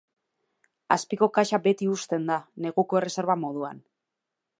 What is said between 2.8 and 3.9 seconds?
erreserba moduan.